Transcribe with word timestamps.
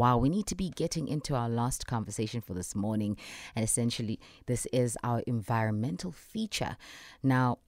wow, 0.00 0.16
we 0.16 0.30
need 0.30 0.46
to 0.46 0.54
be 0.54 0.70
getting 0.70 1.08
into 1.08 1.34
our 1.34 1.50
last 1.50 1.86
conversation 1.86 2.40
for 2.40 2.54
this 2.54 2.74
morning. 2.74 3.18
And 3.54 3.62
essentially, 3.62 4.18
this 4.46 4.66
is 4.72 4.96
our 5.04 5.20
environmental 5.26 6.10
feature. 6.10 6.78
Now, 7.22 7.58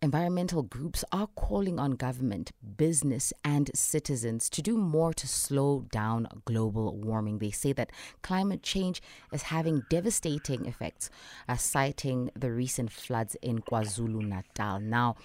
environmental 0.00 0.62
groups 0.62 1.04
are 1.10 1.26
calling 1.34 1.80
on 1.80 1.92
government, 1.92 2.52
business, 2.76 3.32
and 3.42 3.72
citizens 3.74 4.48
to 4.50 4.62
do 4.62 4.76
more 4.76 5.12
to 5.14 5.26
slow 5.26 5.84
down 5.90 6.28
global 6.44 6.96
warming. 6.96 7.38
They 7.38 7.50
say 7.50 7.72
that 7.72 7.90
climate 8.22 8.62
change 8.62 9.02
is 9.32 9.42
having 9.42 9.82
devastating 9.90 10.66
effects, 10.66 11.10
citing 11.56 12.30
the 12.36 12.52
recent 12.52 12.92
floods 12.92 13.34
in 13.42 13.62
KwaZulu 13.62 14.24
Natal. 14.24 14.78
Now, 14.78 15.16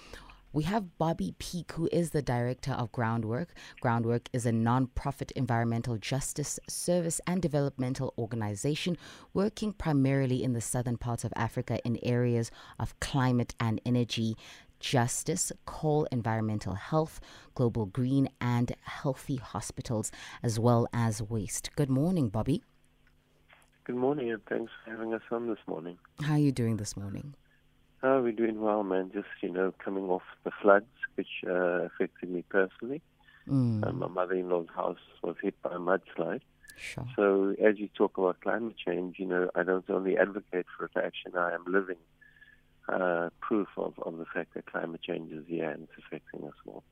we 0.52 0.64
have 0.64 0.98
Bobby 0.98 1.34
Peek, 1.38 1.72
who 1.72 1.88
is 1.92 2.10
the 2.10 2.22
director 2.22 2.72
of 2.72 2.90
Groundwork. 2.92 3.48
Groundwork 3.80 4.28
is 4.32 4.46
a 4.46 4.52
non-profit 4.52 5.30
environmental 5.32 5.96
justice 5.96 6.58
service 6.68 7.20
and 7.26 7.40
developmental 7.40 8.12
organization 8.18 8.96
working 9.32 9.72
primarily 9.72 10.42
in 10.42 10.52
the 10.52 10.60
southern 10.60 10.96
parts 10.96 11.24
of 11.24 11.32
Africa 11.36 11.78
in 11.84 11.98
areas 12.02 12.50
of 12.78 12.98
climate 13.00 13.54
and 13.60 13.80
energy 13.86 14.36
justice, 14.80 15.52
coal, 15.66 16.08
environmental 16.10 16.72
health, 16.74 17.20
global 17.54 17.84
green, 17.84 18.28
and 18.40 18.74
healthy 18.82 19.36
hospitals, 19.36 20.10
as 20.42 20.58
well 20.58 20.88
as 20.92 21.22
waste. 21.22 21.70
Good 21.76 21.90
morning, 21.90 22.30
Bobby. 22.30 22.62
Good 23.84 23.96
morning, 23.96 24.32
and 24.32 24.40
thanks 24.46 24.72
for 24.82 24.90
having 24.90 25.12
us 25.12 25.20
on 25.30 25.48
this 25.48 25.58
morning. 25.66 25.98
How 26.22 26.34
are 26.34 26.38
you 26.38 26.50
doing 26.50 26.78
this 26.78 26.96
morning? 26.96 27.34
Oh, 28.02 28.22
we're 28.22 28.32
doing 28.32 28.60
well, 28.60 28.82
man. 28.82 29.10
Just, 29.12 29.28
you 29.42 29.50
know, 29.50 29.74
coming 29.84 30.04
off 30.04 30.22
the 30.44 30.50
floods, 30.62 30.86
which 31.16 31.44
uh, 31.46 31.84
affected 31.84 32.30
me 32.30 32.44
personally. 32.48 33.02
Mm. 33.48 33.86
Um, 33.86 33.98
my 33.98 34.08
mother 34.08 34.34
in 34.34 34.48
law's 34.48 34.68
house 34.74 34.98
was 35.22 35.36
hit 35.42 35.60
by 35.62 35.72
a 35.74 35.78
mudslide. 35.78 36.40
Sure. 36.78 37.06
So, 37.14 37.54
as 37.62 37.78
you 37.78 37.88
talk 37.94 38.16
about 38.16 38.40
climate 38.40 38.76
change, 38.78 39.18
you 39.18 39.26
know, 39.26 39.50
I 39.54 39.64
don't 39.64 39.88
only 39.90 40.16
advocate 40.16 40.66
for 40.76 40.86
it, 40.86 40.92
action, 40.96 41.36
I 41.36 41.52
am 41.52 41.64
living 41.66 41.98
uh, 42.88 43.30
proof 43.40 43.68
of, 43.76 43.98
of 43.98 44.16
the 44.16 44.24
fact 44.24 44.54
that 44.54 44.66
climate 44.66 45.02
change 45.02 45.32
is 45.32 45.44
here 45.46 45.68
and 45.68 45.82
it's 45.82 45.92
affecting 46.06 46.46
us 46.46 46.54
all. 46.66 46.82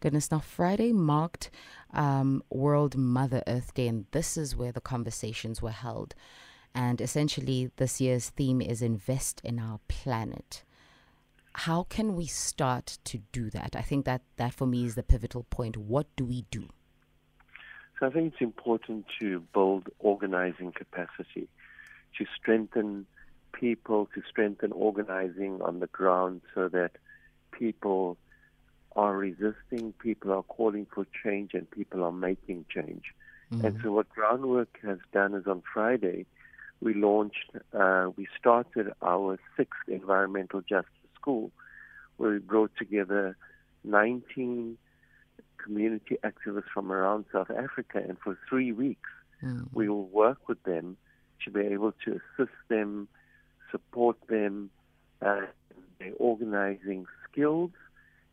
Goodness. 0.00 0.30
Now, 0.30 0.40
Friday 0.40 0.92
marked 0.92 1.50
um, 1.92 2.42
World 2.50 2.96
Mother 2.96 3.42
Earth 3.46 3.72
Day, 3.72 3.88
and 3.88 4.06
this 4.10 4.36
is 4.36 4.54
where 4.54 4.72
the 4.72 4.80
conversations 4.80 5.62
were 5.62 5.70
held. 5.70 6.14
And 6.74 7.00
essentially, 7.00 7.70
this 7.76 8.00
year's 8.00 8.30
theme 8.30 8.60
is 8.60 8.82
invest 8.82 9.40
in 9.44 9.58
our 9.58 9.80
planet. 9.88 10.64
How 11.54 11.84
can 11.84 12.16
we 12.16 12.26
start 12.26 12.98
to 13.04 13.18
do 13.30 13.50
that? 13.50 13.76
I 13.76 13.82
think 13.82 14.06
that 14.06 14.22
that 14.36 14.54
for 14.54 14.66
me 14.66 14.86
is 14.86 14.94
the 14.94 15.02
pivotal 15.02 15.44
point. 15.44 15.76
What 15.76 16.06
do 16.16 16.24
we 16.24 16.46
do? 16.50 16.68
So 18.00 18.06
I 18.06 18.10
think 18.10 18.32
it's 18.32 18.42
important 18.42 19.04
to 19.20 19.40
build 19.52 19.88
organizing 19.98 20.72
capacity, 20.72 21.48
to 22.18 22.26
strengthen 22.36 23.06
people 23.52 24.08
to 24.14 24.22
strengthen 24.28 24.72
organizing 24.72 25.60
on 25.62 25.80
the 25.80 25.86
ground 25.88 26.40
so 26.54 26.68
that 26.68 26.92
people 27.52 28.16
are 28.96 29.16
resisting, 29.16 29.92
people 30.00 30.32
are 30.32 30.42
calling 30.42 30.86
for 30.92 31.06
change, 31.22 31.54
and 31.54 31.70
people 31.70 32.02
are 32.02 32.12
making 32.12 32.64
change. 32.68 33.04
Mm-hmm. 33.52 33.66
And 33.66 33.80
so, 33.82 33.92
what 33.92 34.08
Groundwork 34.08 34.78
has 34.82 34.98
done 35.12 35.34
is 35.34 35.46
on 35.46 35.62
Friday, 35.72 36.26
we 36.82 36.94
launched, 36.94 37.50
uh, 37.72 38.10
we 38.16 38.26
started 38.38 38.92
our 39.02 39.38
sixth 39.56 39.88
environmental 39.88 40.60
justice 40.60 40.90
school, 41.14 41.50
where 42.16 42.32
we 42.32 42.38
brought 42.38 42.72
together 42.76 43.36
19 43.84 44.76
community 45.62 46.18
activists 46.24 46.70
from 46.74 46.90
around 46.90 47.24
South 47.32 47.50
Africa, 47.50 48.02
and 48.06 48.18
for 48.18 48.36
three 48.48 48.72
weeks, 48.72 49.10
mm-hmm. 49.42 49.64
we 49.72 49.88
will 49.88 50.08
work 50.08 50.48
with 50.48 50.62
them 50.64 50.96
to 51.44 51.50
be 51.50 51.60
able 51.60 51.92
to 52.04 52.20
assist 52.38 52.56
them 52.68 53.08
support 53.72 54.16
them 54.28 54.70
uh, 55.22 55.40
their 55.98 56.12
organizing 56.18 57.06
skills 57.28 57.70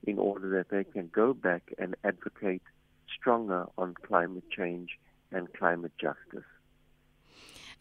in 0.05 0.19
order 0.19 0.49
that 0.49 0.69
they 0.69 0.83
can 0.83 1.09
go 1.13 1.33
back 1.33 1.63
and 1.77 1.95
advocate 2.03 2.61
stronger 3.17 3.65
on 3.77 3.95
climate 4.05 4.43
change 4.55 4.99
and 5.31 5.51
climate 5.53 5.93
justice. 5.99 6.47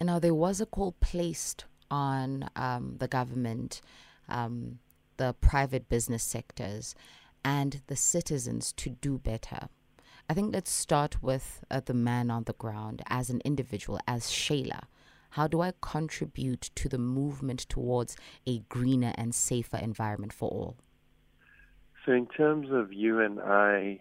And 0.01 0.07
now 0.07 0.19
there 0.19 0.35
was 0.35 0.61
a 0.61 0.67
call 0.67 0.93
placed 1.01 1.65
on 1.91 2.49
um, 2.55 2.97
the 2.99 3.09
government, 3.09 3.81
um, 4.29 4.79
the 5.17 5.35
private 5.41 5.89
business 5.89 6.23
sectors, 6.23 6.95
and 7.45 7.83
the 7.87 7.97
citizens 7.97 8.73
to 8.73 8.91
do 8.91 9.19
better. 9.19 9.69
I 10.29 10.35
think 10.35 10.53
let's 10.53 10.71
start 10.71 11.23
with 11.23 11.65
uh, 11.71 11.81
the 11.85 11.95
man 11.95 12.31
on 12.31 12.45
the 12.45 12.53
ground 12.53 13.03
as 13.07 13.31
an 13.31 13.41
individual, 13.45 13.99
as 14.07 14.25
Shayla. 14.25 14.83
How 15.31 15.47
do 15.47 15.61
I 15.61 15.73
contribute 15.81 16.71
to 16.75 16.89
the 16.89 16.99
movement 16.99 17.61
towards 17.69 18.17
a 18.47 18.61
greener 18.69 19.15
and 19.17 19.35
safer 19.35 19.79
environment 19.79 20.33
for 20.33 20.51
all? 20.51 20.77
So, 22.05 22.13
in 22.13 22.27
terms 22.27 22.69
of 22.71 22.93
you 22.93 23.21
and 23.21 23.41
I, 23.41 24.01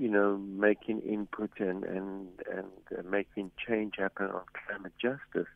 you 0.00 0.08
know, 0.08 0.36
making 0.36 1.00
input 1.02 1.50
and 1.58 1.84
and 1.84 2.28
and 2.56 2.66
uh, 2.98 3.02
making 3.08 3.50
change 3.66 3.94
happen 3.98 4.26
on 4.26 4.42
climate 4.66 4.92
justice, 5.00 5.50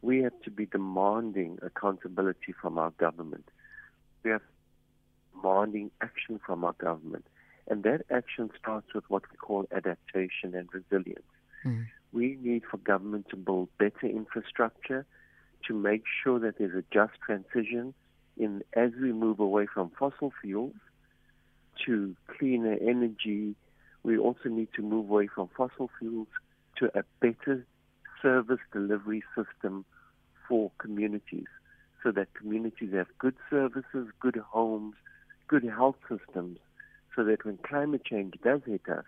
we 0.00 0.22
have 0.22 0.38
to 0.44 0.50
be 0.50 0.66
demanding 0.66 1.58
accountability 1.62 2.52
from 2.60 2.78
our 2.78 2.90
government. 2.90 3.48
We 4.24 4.30
have 4.30 4.42
demanding 5.34 5.90
action 6.00 6.40
from 6.44 6.64
our 6.64 6.74
government, 6.74 7.26
and 7.68 7.82
that 7.84 8.00
action 8.10 8.50
starts 8.58 8.88
with 8.94 9.04
what 9.08 9.22
we 9.30 9.36
call 9.36 9.66
adaptation 9.70 10.54
and 10.54 10.68
resilience. 10.72 11.32
Mm 11.64 11.86
we 12.12 12.36
need 12.42 12.62
for 12.70 12.76
government 12.76 13.26
to 13.30 13.36
build 13.36 13.68
better 13.78 14.06
infrastructure 14.06 15.06
to 15.66 15.74
make 15.74 16.02
sure 16.22 16.38
that 16.38 16.58
there's 16.58 16.74
a 16.74 16.84
just 16.92 17.12
transition 17.24 17.94
in 18.36 18.62
as 18.74 18.90
we 19.00 19.12
move 19.12 19.40
away 19.40 19.66
from 19.72 19.90
fossil 19.98 20.32
fuels 20.40 20.74
to 21.86 22.14
cleaner 22.38 22.76
energy. 22.80 23.54
We 24.02 24.18
also 24.18 24.48
need 24.48 24.68
to 24.74 24.82
move 24.82 25.10
away 25.10 25.28
from 25.28 25.48
fossil 25.56 25.90
fuels 25.98 26.28
to 26.76 26.90
a 26.98 27.04
better 27.20 27.66
service 28.20 28.60
delivery 28.72 29.22
system 29.36 29.84
for 30.48 30.70
communities 30.78 31.46
so 32.02 32.10
that 32.12 32.34
communities 32.34 32.92
have 32.92 33.06
good 33.18 33.36
services, 33.48 34.08
good 34.20 34.36
homes, 34.36 34.94
good 35.46 35.64
health 35.64 35.96
systems, 36.08 36.58
so 37.14 37.24
that 37.24 37.44
when 37.44 37.58
climate 37.58 38.04
change 38.04 38.34
does 38.42 38.60
hit 38.66 38.88
us, 38.88 39.04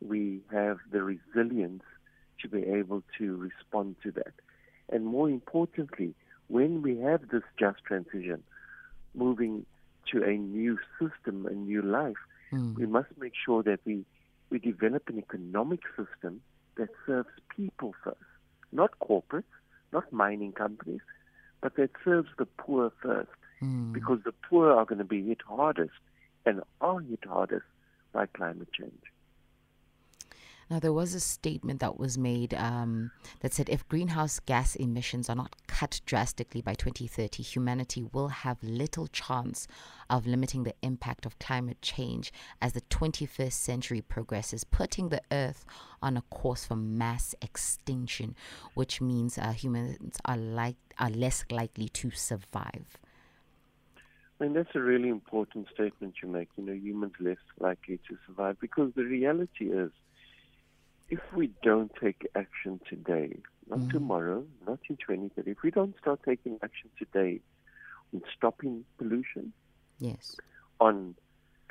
we 0.00 0.40
have 0.50 0.78
the 0.90 1.02
resilience 1.02 1.82
to 2.40 2.48
be 2.48 2.62
able 2.62 3.02
to 3.18 3.36
respond 3.36 3.96
to 4.02 4.10
that. 4.12 4.32
And 4.88 5.06
more 5.06 5.28
importantly, 5.28 6.14
when 6.48 6.82
we 6.82 6.98
have 7.00 7.28
this 7.28 7.42
just 7.58 7.78
transition, 7.84 8.42
moving 9.14 9.66
to 10.12 10.22
a 10.22 10.36
new 10.36 10.78
system, 11.00 11.46
a 11.46 11.54
new 11.54 11.82
life, 11.82 12.16
mm. 12.52 12.74
we 12.76 12.86
must 12.86 13.08
make 13.18 13.32
sure 13.44 13.62
that 13.62 13.80
we, 13.84 14.04
we 14.50 14.58
develop 14.58 15.08
an 15.08 15.18
economic 15.18 15.80
system 15.96 16.40
that 16.76 16.88
serves 17.06 17.28
people 17.54 17.94
first, 18.02 18.16
not 18.72 18.90
corporates, 19.00 19.44
not 19.92 20.12
mining 20.12 20.52
companies, 20.52 21.00
but 21.60 21.76
that 21.76 21.90
serves 22.04 22.28
the 22.38 22.46
poor 22.46 22.92
first, 23.02 23.30
mm. 23.62 23.92
because 23.92 24.18
the 24.24 24.34
poor 24.48 24.70
are 24.70 24.84
going 24.84 24.98
to 24.98 25.04
be 25.04 25.26
hit 25.26 25.38
hardest 25.46 25.94
and 26.44 26.60
are 26.80 27.00
hit 27.00 27.24
hardest 27.26 27.64
by 28.12 28.26
climate 28.26 28.68
change. 28.72 29.02
Now, 30.68 30.80
there 30.80 30.92
was 30.92 31.14
a 31.14 31.20
statement 31.20 31.78
that 31.78 31.96
was 31.96 32.18
made 32.18 32.52
um, 32.54 33.12
that 33.40 33.54
said 33.54 33.68
if 33.68 33.86
greenhouse 33.88 34.40
gas 34.40 34.74
emissions 34.74 35.30
are 35.30 35.36
not 35.36 35.54
cut 35.68 36.00
drastically 36.06 36.60
by 36.60 36.74
2030, 36.74 37.40
humanity 37.44 38.02
will 38.12 38.28
have 38.28 38.60
little 38.64 39.06
chance 39.06 39.68
of 40.10 40.26
limiting 40.26 40.64
the 40.64 40.74
impact 40.82 41.24
of 41.24 41.38
climate 41.38 41.80
change 41.82 42.32
as 42.60 42.72
the 42.72 42.80
21st 42.80 43.52
century 43.52 44.00
progresses, 44.00 44.64
putting 44.64 45.08
the 45.08 45.22
Earth 45.30 45.64
on 46.02 46.16
a 46.16 46.22
course 46.22 46.64
for 46.64 46.74
mass 46.74 47.32
extinction, 47.40 48.34
which 48.74 49.00
means 49.00 49.38
uh, 49.38 49.52
humans 49.52 50.18
are, 50.24 50.36
like, 50.36 50.76
are 50.98 51.10
less 51.10 51.44
likely 51.48 51.88
to 51.90 52.10
survive. 52.10 52.98
I 54.40 54.44
mean, 54.44 54.52
that's 54.52 54.74
a 54.74 54.80
really 54.80 55.10
important 55.10 55.68
statement 55.72 56.14
you 56.22 56.28
make. 56.28 56.48
You 56.56 56.64
know, 56.66 56.72
humans 56.72 57.12
less 57.20 57.38
likely 57.60 58.00
to 58.08 58.18
survive 58.26 58.58
because 58.60 58.92
the 58.94 59.04
reality 59.04 59.70
is 59.70 59.92
if 61.08 61.20
we 61.34 61.50
don't 61.62 61.92
take 62.00 62.26
action 62.34 62.80
today, 62.88 63.38
not 63.68 63.80
mm. 63.80 63.90
tomorrow, 63.90 64.44
not 64.66 64.80
in 64.88 64.96
2030, 64.96 65.50
if 65.50 65.62
we 65.62 65.70
don't 65.70 65.96
start 65.98 66.20
taking 66.24 66.58
action 66.62 66.90
today 66.98 67.40
on 68.14 68.22
stopping 68.36 68.84
pollution, 68.98 69.52
yes, 69.98 70.36
on 70.80 71.14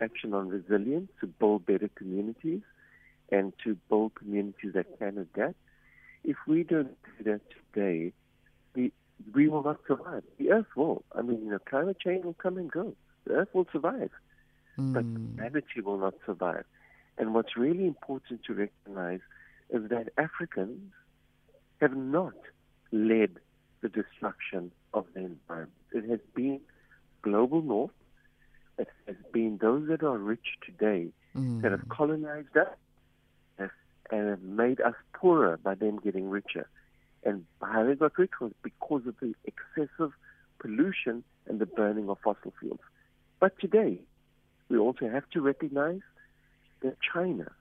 action 0.02 0.34
on 0.34 0.50
resilience 0.50 1.10
to 1.20 1.28
build 1.28 1.66
better 1.66 1.90
communities 1.96 2.62
and 3.32 3.54
to 3.64 3.76
build 3.90 4.14
communities 4.16 4.74
that 4.74 4.86
can 5.00 5.18
adapt, 5.18 5.56
if 6.24 6.38
we 6.48 6.64
don't 6.64 6.96
do 7.18 7.24
that 7.32 7.42
today, 7.74 8.12
the, 8.74 8.92
we 9.34 9.48
will 9.48 9.64
not 9.64 9.80
survive. 9.88 10.24
The 10.38 10.52
Earth 10.52 10.76
will. 10.76 11.04
I 11.14 11.22
mean, 11.22 11.46
you 11.46 11.52
know, 11.52 11.60
climate 11.60 11.98
change 12.00 12.26
will 12.26 12.34
come 12.34 12.58
and 12.58 12.72
go. 12.72 12.96
The 13.26 13.34
Earth 13.34 13.50
will 13.54 13.68
survive, 13.72 14.12
mm. 14.78 14.94
but 14.94 15.04
humanity 15.04 15.82
will 15.84 15.98
not 15.98 16.16
survive. 16.26 16.66
And 17.18 17.34
what's 17.34 17.56
really 17.56 17.86
important 17.86 18.44
to 18.46 18.54
recognize 18.54 19.22
is 19.70 19.90
that 19.90 20.10
Africans 20.18 20.92
have 21.82 21.96
not 21.96 22.34
led 22.92 23.38
the 23.82 23.90
destruction 23.90 24.72
of 24.94 25.06
the 25.14 25.22
environment. 25.22 25.72
It 25.92 26.10
has 26.10 26.20
been 26.34 26.60
global 27.22 27.62
north. 27.62 27.92
It 28.78 28.90
has 29.08 29.16
been 29.32 29.58
those 29.62 29.88
that 29.88 30.04
are 30.04 30.18
rich 30.18 30.58
today 30.66 31.08
mm. 31.36 31.62
that 31.62 31.72
have 31.72 31.88
colonized 31.90 32.56
us 32.58 32.68
and 34.12 34.30
have 34.30 34.42
made 34.44 34.82
us 34.82 34.94
poorer 35.14 35.58
by 35.58 35.76
them 35.76 36.00
getting 36.00 36.30
richer. 36.30 36.70
And 37.24 37.46
how 37.62 37.86
they 37.86 37.96
got 37.96 38.18
rich 38.18 38.32
was 38.40 38.52
because 38.62 39.02
of 39.08 39.16
the 39.20 39.34
excessive 39.46 40.12
pollution 40.60 41.24
and 41.48 41.60
the 41.60 41.66
burning 41.66 42.10
of 42.10 42.20
fossil 42.24 42.54
fuels. 42.60 42.80
But 43.40 43.58
today, 43.60 44.00
we 44.70 44.78
also 44.78 45.10
have 45.10 45.30
to 45.32 45.42
recognize 45.42 46.02
that 46.82 46.98
China 47.14 47.52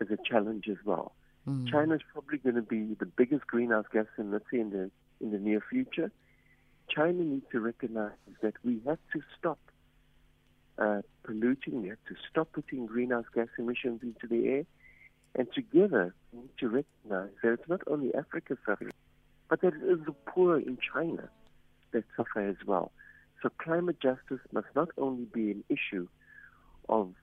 is 0.00 0.10
a 0.10 0.18
challenge 0.28 0.68
as 0.68 0.78
well. 0.84 1.12
Mm. 1.48 1.70
China 1.70 1.94
is 1.94 2.02
probably 2.12 2.38
going 2.38 2.56
to 2.56 2.62
be 2.62 2.94
the 2.98 3.06
biggest 3.06 3.46
greenhouse 3.46 3.86
gas 3.92 4.06
emitter 4.18 4.52
in 4.52 4.70
the 4.70 4.90
in 5.20 5.32
the 5.32 5.38
near 5.38 5.62
future. 5.70 6.10
China 6.88 7.22
needs 7.22 7.46
to 7.52 7.60
recognize 7.60 8.12
that 8.42 8.54
we 8.64 8.80
have 8.86 8.98
to 9.12 9.20
stop 9.38 9.58
uh, 10.78 11.02
polluting. 11.22 11.82
We 11.82 11.88
have 11.88 12.04
to 12.08 12.14
stop 12.30 12.52
putting 12.52 12.86
greenhouse 12.86 13.26
gas 13.34 13.48
emissions 13.58 14.00
into 14.02 14.26
the 14.26 14.48
air, 14.48 14.64
and 15.34 15.46
together 15.52 16.14
we 16.32 16.40
need 16.40 16.58
to 16.58 16.68
recognize 16.68 17.30
that 17.42 17.52
it's 17.52 17.68
not 17.68 17.82
only 17.86 18.14
Africa 18.14 18.56
suffering, 18.66 18.92
but 19.48 19.60
that 19.60 19.74
it 19.74 19.82
is 19.82 20.04
the 20.04 20.14
poor 20.26 20.58
in 20.58 20.78
China 20.92 21.28
that 21.92 22.04
suffer 22.16 22.40
as 22.40 22.56
well. 22.66 22.92
So 23.42 23.50
climate 23.58 24.00
justice 24.00 24.40
must 24.52 24.68
not 24.74 24.90
only 24.98 25.24
be 25.24 25.50
an 25.50 25.64
issue 25.68 26.08
of 26.88 27.14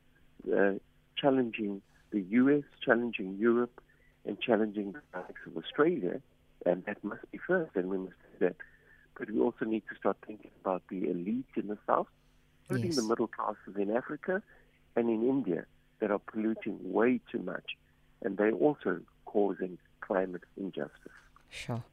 uh, 0.52 0.74
challenging 1.20 1.82
the 2.12 2.22
U.S., 2.22 2.64
challenging 2.84 3.38
Europe, 3.38 3.82
and 4.26 4.40
challenging 4.40 4.94
the 4.94 5.02
likes 5.14 5.42
of 5.46 5.58
Australia, 5.58 6.22
and 6.66 6.84
that 6.86 7.04
must 7.04 7.30
be 7.32 7.38
first, 7.38 7.76
and 7.76 7.90
we 7.90 7.98
must 7.98 8.16
do 8.40 8.48
that. 8.48 8.56
But 9.18 9.32
we 9.32 9.40
also 9.40 9.66
need 9.66 9.84
to 9.90 9.96
start 9.96 10.18
thinking 10.26 10.52
about 10.62 10.84
the 10.90 11.10
elite 11.10 11.46
in 11.56 11.68
the 11.68 11.78
South, 11.88 12.08
including 12.64 12.92
yes. 12.92 12.96
the 12.98 13.04
middle 13.04 13.28
classes 13.28 13.76
in 13.78 13.96
Africa 13.96 14.42
and 14.96 15.10
in 15.10 15.28
India 15.28 15.66
that 16.00 16.12
are 16.12 16.20
polluting 16.20 16.78
way 16.92 17.20
too 17.32 17.40
much, 17.40 17.78
and 18.22 18.38
they're 18.38 18.52
also 18.52 19.00
causing 19.26 19.78
climate 20.02 20.44
injustice. 20.56 20.92
Sure. 21.50 21.84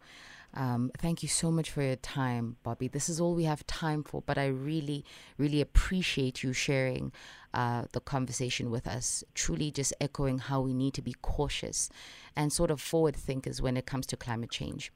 Um, 0.56 0.92
thank 0.98 1.22
you 1.22 1.28
so 1.28 1.50
much 1.50 1.70
for 1.70 1.82
your 1.82 1.96
time, 1.96 2.56
Bobby. 2.62 2.86
This 2.86 3.08
is 3.08 3.20
all 3.20 3.34
we 3.34 3.44
have 3.44 3.66
time 3.66 4.04
for, 4.04 4.22
but 4.22 4.38
I 4.38 4.46
really, 4.46 5.04
really 5.36 5.60
appreciate 5.60 6.44
you 6.44 6.52
sharing 6.52 7.12
uh, 7.52 7.84
the 7.92 8.00
conversation 8.00 8.70
with 8.70 8.86
us. 8.86 9.24
Truly, 9.34 9.72
just 9.72 9.92
echoing 10.00 10.38
how 10.38 10.60
we 10.60 10.72
need 10.72 10.94
to 10.94 11.02
be 11.02 11.16
cautious 11.22 11.90
and 12.36 12.52
sort 12.52 12.70
of 12.70 12.80
forward 12.80 13.16
thinkers 13.16 13.60
when 13.60 13.76
it 13.76 13.86
comes 13.86 14.06
to 14.06 14.16
climate 14.16 14.50
change. 14.50 14.92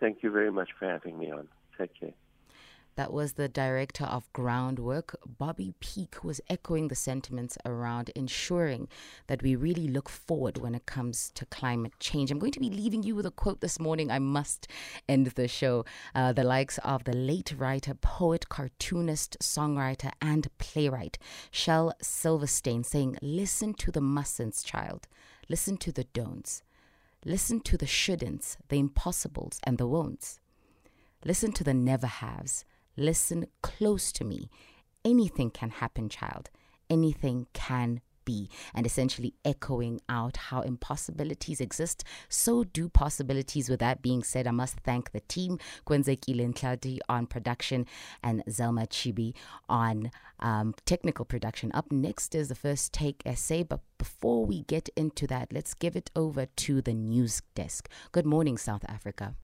Thank 0.00 0.22
you 0.22 0.30
very 0.30 0.50
much 0.50 0.70
for 0.78 0.86
having 0.86 1.16
me 1.18 1.30
on. 1.30 1.48
Take 1.78 1.98
care. 1.98 2.10
That 2.96 3.12
was 3.12 3.34
the 3.34 3.46
director 3.46 4.04
of 4.04 4.32
groundwork, 4.32 5.16
Bobby 5.26 5.74
Peek, 5.80 6.24
was 6.24 6.40
echoing 6.48 6.88
the 6.88 6.94
sentiments 6.94 7.58
around 7.66 8.10
ensuring 8.14 8.88
that 9.26 9.42
we 9.42 9.54
really 9.54 9.86
look 9.86 10.08
forward 10.08 10.56
when 10.56 10.74
it 10.74 10.86
comes 10.86 11.30
to 11.34 11.44
climate 11.44 11.92
change. 12.00 12.30
I'm 12.30 12.38
going 12.38 12.52
to 12.52 12.60
be 12.60 12.70
leaving 12.70 13.02
you 13.02 13.14
with 13.14 13.26
a 13.26 13.30
quote 13.30 13.60
this 13.60 13.78
morning. 13.78 14.10
I 14.10 14.18
must 14.18 14.66
end 15.06 15.26
the 15.26 15.46
show. 15.46 15.84
Uh, 16.14 16.32
the 16.32 16.42
likes 16.42 16.78
of 16.78 17.04
the 17.04 17.12
late 17.12 17.52
writer, 17.58 17.92
poet, 17.92 18.48
cartoonist, 18.48 19.36
songwriter, 19.40 20.12
and 20.22 20.48
playwright, 20.56 21.18
Shel 21.50 21.92
Silverstein, 22.00 22.82
saying, 22.82 23.18
Listen 23.20 23.74
to 23.74 23.92
the 23.92 24.00
mustn'ts, 24.00 24.64
child. 24.64 25.06
Listen 25.50 25.76
to 25.76 25.92
the 25.92 26.04
don'ts. 26.04 26.62
Listen 27.26 27.60
to 27.60 27.76
the 27.76 27.86
shouldn'ts, 27.86 28.56
the 28.70 28.78
impossibles, 28.78 29.60
and 29.64 29.76
the 29.76 29.86
won'ts. 29.86 30.40
Listen 31.26 31.52
to 31.52 31.64
the 31.64 31.74
never 31.74 32.06
haves 32.06 32.64
Listen 32.96 33.46
close 33.62 34.12
to 34.12 34.24
me. 34.24 34.50
Anything 35.04 35.50
can 35.50 35.70
happen, 35.70 36.08
child. 36.08 36.50
Anything 36.88 37.46
can 37.52 38.00
be. 38.24 38.50
And 38.74 38.84
essentially 38.84 39.34
echoing 39.44 40.00
out 40.08 40.36
how 40.36 40.60
impossibilities 40.60 41.60
exist, 41.60 42.04
so 42.28 42.64
do 42.64 42.88
possibilities. 42.88 43.70
With 43.70 43.80
that 43.80 44.02
being 44.02 44.22
said, 44.22 44.46
I 44.46 44.50
must 44.50 44.80
thank 44.80 45.12
the 45.12 45.20
team, 45.20 45.58
Kwenzekile 45.86 46.52
Ntladi 46.52 46.98
on 47.08 47.26
production 47.26 47.86
and 48.22 48.44
Zelma 48.46 48.88
Chibi 48.88 49.34
on 49.68 50.10
um, 50.40 50.74
technical 50.84 51.24
production. 51.24 51.70
Up 51.72 51.90
next 51.90 52.34
is 52.34 52.48
the 52.48 52.54
first 52.54 52.92
take 52.92 53.22
essay, 53.24 53.62
but 53.62 53.80
before 53.96 54.44
we 54.44 54.62
get 54.62 54.88
into 54.96 55.26
that, 55.28 55.52
let's 55.52 55.72
give 55.74 55.96
it 55.96 56.10
over 56.14 56.46
to 56.46 56.82
the 56.82 56.94
news 56.94 57.42
desk. 57.54 57.88
Good 58.12 58.26
morning, 58.26 58.58
South 58.58 58.84
Africa. 58.88 59.34